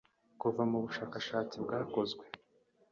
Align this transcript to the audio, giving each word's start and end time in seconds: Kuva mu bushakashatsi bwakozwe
Kuva 0.41 0.61
mu 0.71 0.77
bushakashatsi 0.83 1.55
bwakozwe 1.63 2.23